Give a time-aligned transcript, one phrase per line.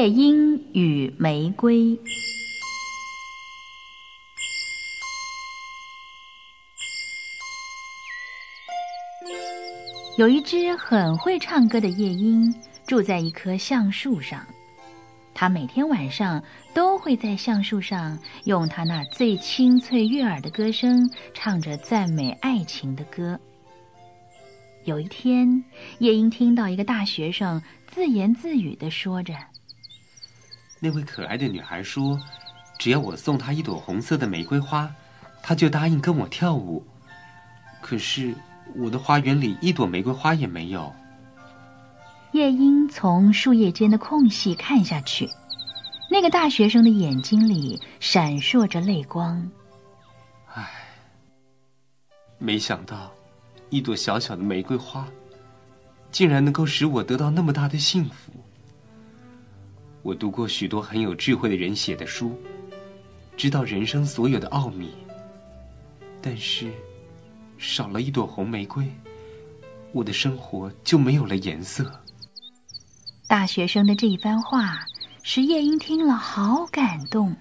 [0.00, 1.94] 夜莺与玫瑰。
[10.16, 12.50] 有一只很会唱歌的夜莺，
[12.86, 14.42] 住在一棵橡树上。
[15.34, 20.98] 它每天晚上都会在橡树上用它那最清脆悦耳的歌声，
[21.34, 23.38] 唱着赞美爱情的歌。
[24.84, 25.62] 有一天，
[25.98, 29.34] 夜莺听到一个大学生自言自语的说着
[30.80, 32.18] ：“那位可爱的女孩说，
[32.78, 34.92] 只要我送她一朵红色的玫瑰花，
[35.42, 36.84] 她就答应跟我跳舞。
[37.80, 38.34] 可是……”
[38.76, 40.94] 我的花园里一朵玫瑰花也没有。
[42.30, 45.28] 夜莺从树叶间的空隙看下去，
[46.08, 49.50] 那个大学生的眼睛里闪烁着泪光。
[50.54, 50.70] 唉，
[52.38, 53.10] 没想到，
[53.70, 55.04] 一朵小小的玫瑰花，
[56.12, 58.32] 竟然能够使我得到那么大的幸福。
[60.02, 62.40] 我读过许多很有智慧的人写的书，
[63.36, 64.90] 知道人生所有的奥秘，
[66.20, 66.72] 但是。
[67.62, 68.90] 少了一朵红玫瑰，
[69.92, 72.00] 我的生活就没有了颜色。
[73.28, 74.78] 大学生的这一番话
[75.22, 77.36] 使夜莺听了好感动。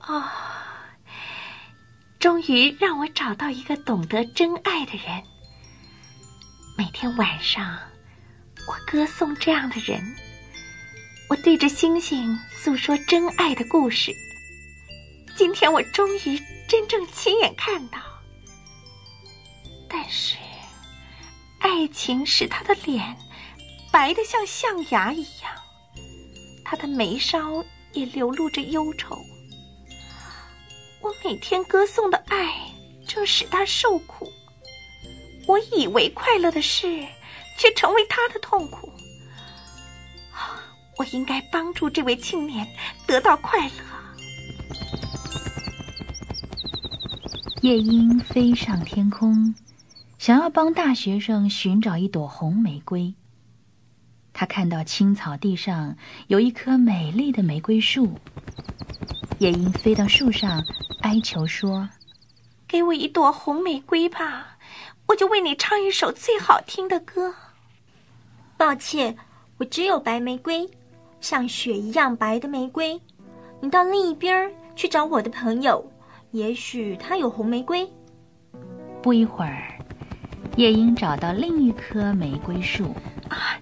[0.00, 0.22] 哦，
[2.20, 5.22] 终于让我找到一个懂得真爱的人。
[6.76, 7.78] 每天晚上，
[8.68, 9.98] 我歌颂这样的人，
[11.28, 14.14] 我对着星星诉说真爱的故事。
[15.36, 17.98] 今天我终于真正亲眼看到。
[19.88, 20.36] 但是，
[21.60, 23.16] 爱情使他的脸
[23.90, 25.50] 白得像象牙一样，
[26.64, 29.16] 他的眉梢也流露着忧愁。
[31.00, 32.70] 我每天歌颂的爱
[33.08, 34.30] 正使他受苦，
[35.46, 37.02] 我以为快乐的事，
[37.58, 38.92] 却成为他的痛苦。
[40.96, 42.66] 我应该帮助这位青年
[43.06, 43.74] 得到快乐。
[47.62, 49.54] 夜莺飞上天空。
[50.16, 53.12] 想要帮大学生寻找一朵红玫瑰，
[54.32, 55.96] 他看到青草地上
[56.28, 58.18] 有一棵美丽的玫瑰树。
[59.38, 60.64] 夜莺飞到树上，
[61.02, 61.90] 哀求说
[62.66, 64.56] ：“给我一朵红玫瑰吧，
[65.08, 67.34] 我就为你唱一首最好听的歌。”
[68.56, 69.18] 抱歉，
[69.58, 70.70] 我只有白玫瑰，
[71.24, 73.00] 像雪一样白的玫瑰。
[73.58, 75.82] 你到另一边去找我的朋友，
[76.32, 77.90] 也许他有红玫瑰。
[79.00, 79.62] 不一会儿。
[80.56, 82.94] 夜莺找到另一棵玫瑰树，
[83.30, 83.58] 啊，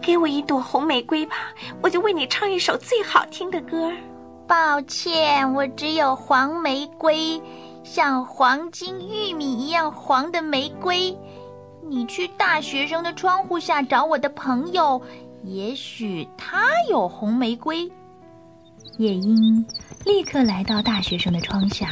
[0.00, 1.34] 给我一朵红玫瑰吧，
[1.82, 3.92] 我就为你唱一首最好听的歌。
[4.48, 7.38] 抱歉，我只有黄玫瑰，
[7.84, 11.14] 像黄金玉米一样黄的玫瑰。
[11.86, 15.02] 你去大学生的窗户下找我的朋友，
[15.44, 17.90] 也许他有红玫瑰。
[18.98, 19.64] 夜莺
[20.04, 21.88] 立刻来到大学生的窗下，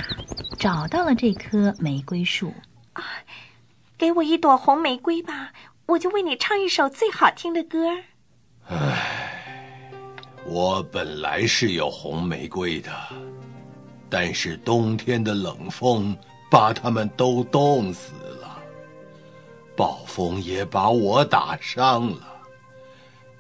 [0.59, 2.53] 找到了这棵玫瑰树。
[2.93, 3.05] 啊。
[3.97, 5.53] 给我一朵红玫瑰吧，
[5.84, 7.87] 我就为你唱一首最好听的歌。
[8.66, 9.93] 唉，
[10.47, 12.91] 我本来是有红玫瑰的，
[14.09, 16.16] 但是冬天的冷风
[16.50, 18.59] 把它们都冻死了，
[19.77, 22.40] 暴风也把我打伤了，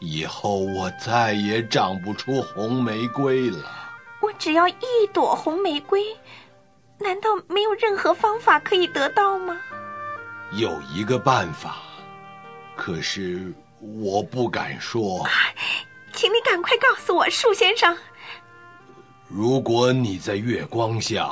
[0.00, 3.58] 以后我再也长不出红玫瑰了。
[4.22, 6.02] 我只要一朵红玫瑰，
[6.98, 9.56] 难道没有任何方法可以得到吗？
[10.52, 11.76] 有一个办法，
[12.74, 15.26] 可是我不敢说。
[16.12, 17.96] 请你赶快告诉我，树先生。
[19.28, 21.30] 如果你在月光下，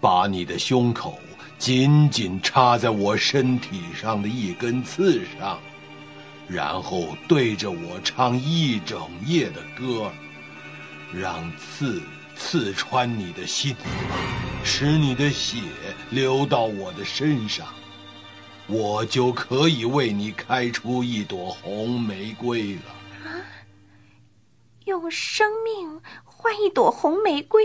[0.00, 1.18] 把你的胸口
[1.58, 5.58] 紧紧插在我身体上的一根刺上，
[6.50, 10.10] 然后对着我唱一整夜的歌，
[11.12, 12.02] 让刺
[12.34, 13.76] 刺穿你的心，
[14.64, 15.58] 使你的血
[16.10, 17.68] 流到我的身上。
[18.66, 22.82] 我就可以为你开出一朵红玫瑰了。
[23.24, 23.46] 啊！
[24.86, 27.64] 用生命换一朵红玫瑰，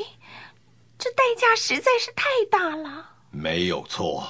[0.97, 3.09] 这代价实在是太大了。
[3.31, 4.23] 没有错，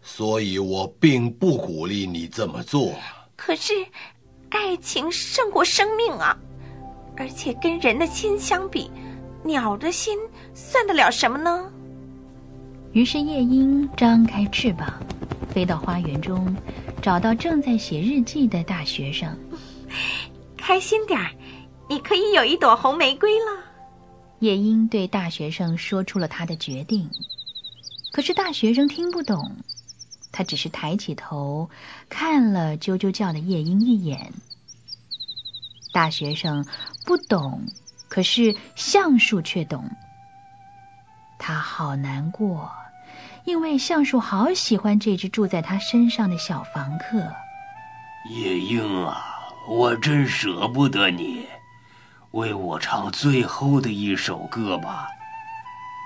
[0.00, 2.94] 所以我并不鼓励你这么做。
[3.42, 3.72] 可是，
[4.50, 6.36] 爱情胜过生命啊！
[7.16, 8.90] 而且跟人的心相比，
[9.42, 10.18] 鸟的心
[10.52, 11.72] 算得了什么呢？
[12.92, 14.92] 于是夜莺张开翅膀。
[15.48, 16.54] 飞到花园中，
[17.00, 19.34] 找到正在写日记的大学生。
[20.58, 21.30] 开心点儿，
[21.88, 23.64] 你可以有一朵红玫瑰了。
[24.40, 27.08] 夜莺对大学生说出了他的决定，
[28.12, 29.50] 可是大学生听不懂，
[30.40, 31.68] 他只是抬起头
[32.08, 34.32] 看了啾啾叫的夜莺一眼。
[35.92, 36.64] 大学生
[37.04, 37.66] 不懂，
[38.08, 39.84] 可是橡树却懂。
[41.38, 42.72] 他好难过，
[43.44, 47.18] 因为橡树好喜欢这只住在他身上的小房客。
[48.30, 49.22] 夜莺啊，
[49.68, 51.44] 我真舍不得你，
[52.30, 55.06] 为我唱最后的一首歌吧。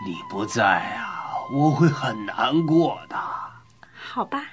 [0.04, 3.16] 你不在啊，我会很难过的。
[4.14, 4.44] 好吧，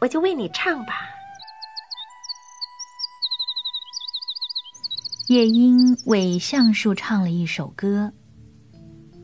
[0.00, 0.94] 我就为你唱吧。
[5.28, 8.10] 夜莺为橡树唱了一首歌，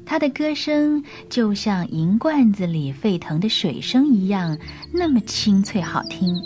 [0.05, 4.59] 它的歌声就像银罐子里沸腾的水声一样，
[4.93, 6.37] 那么清脆好听。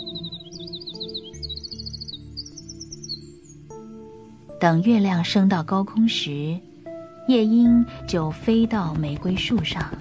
[4.61, 6.57] 等月亮升到高空时，
[7.27, 9.93] 夜莺就飞到玫瑰树上，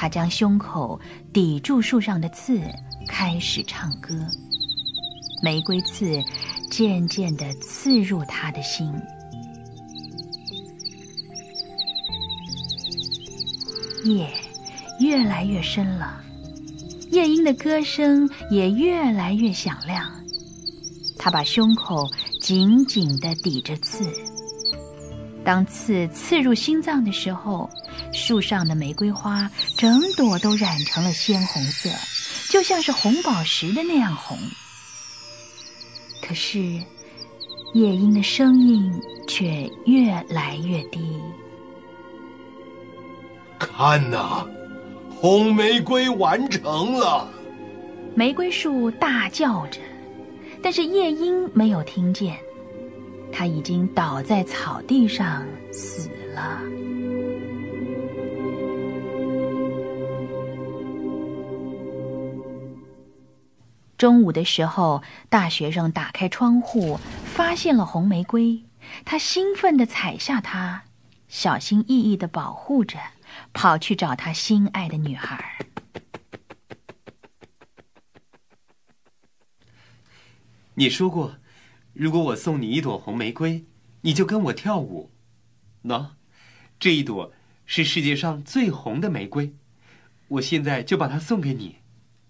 [0.00, 0.98] 他将胸口
[1.30, 2.58] 抵住树上的刺，
[3.06, 4.14] 开始唱歌。
[5.42, 6.24] 玫瑰刺
[6.70, 8.90] 渐渐地刺入他的心，
[14.02, 14.26] 夜
[15.00, 16.18] 越来越深了，
[17.10, 20.10] 夜莺的歌声也越来越响亮。
[21.18, 22.08] 他把胸口
[22.40, 24.10] 紧紧地抵着刺，
[25.44, 27.68] 当刺刺入心脏的时候，
[28.12, 31.88] 树上的玫瑰花整朵都染成了鲜红色，
[32.48, 34.38] 就像是红宝石的那样红。
[36.22, 36.58] 可是，
[37.72, 38.92] 夜莺的声音
[39.26, 41.20] 却越来越低。
[43.58, 44.46] 看呐，
[45.10, 47.28] 红玫瑰完成了！
[48.14, 49.80] 玫瑰树大叫着，
[50.62, 52.36] 但是夜莺没有听见，
[53.32, 56.60] 它已经倒在草地上死了。
[64.00, 68.64] 中午的时候，大学生打开窗户，发现了红玫瑰。
[69.04, 70.84] 他兴奋地采下它，
[71.28, 72.98] 小心翼翼地保护着，
[73.52, 75.58] 跑去找他心爱的女孩。
[80.72, 81.36] 你说过，
[81.92, 83.66] 如果我送你一朵红玫瑰，
[84.00, 85.10] 你就跟我跳舞。
[85.84, 86.12] 喏，
[86.78, 87.34] 这一朵
[87.66, 89.52] 是世界上最红的玫瑰，
[90.28, 91.76] 我现在就把它送给你。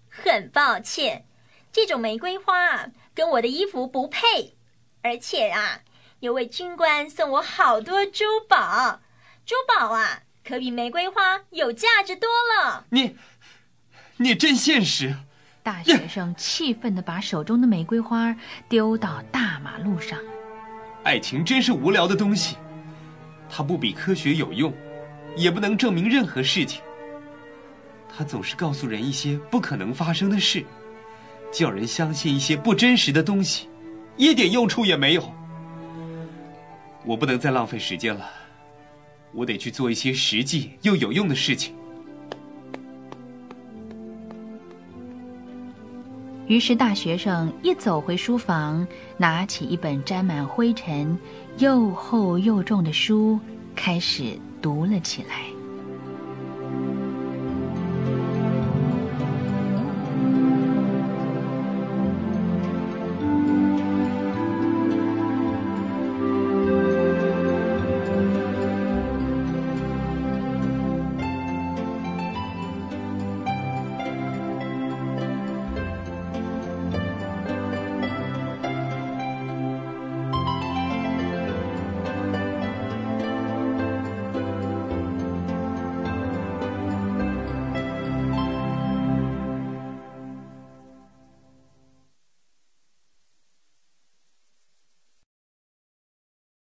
[0.09, 1.23] 很抱歉。
[1.71, 4.55] 这种玫瑰花啊，跟我的衣服不配，
[5.01, 5.79] 而且啊，
[6.19, 8.99] 有位军官送我好多珠宝，
[9.45, 12.85] 珠宝啊，可比玫瑰花有价值多了。
[12.89, 13.15] 你，
[14.17, 15.15] 你真现实！
[15.63, 18.35] 大学生气愤的把手中的玫瑰花
[18.67, 20.19] 丢到大马路上。
[21.03, 22.57] 爱情真是无聊的东西，
[23.49, 24.73] 它不比科学有用，
[25.37, 26.81] 也不能证明任何事情。
[28.13, 30.65] 它总是告诉人一些不可能发生的事。
[31.51, 33.67] 叫人相信一些不真实的东西，
[34.17, 35.31] 一点用处也没有。
[37.05, 38.29] 我不能再浪费时间了，
[39.33, 41.75] 我得去做一些实际又有用的事情。
[46.47, 48.85] 于是，大学生一走回书房，
[49.17, 51.17] 拿起一本沾满灰尘、
[51.59, 53.39] 又厚又重的书，
[53.75, 55.50] 开始读了起来。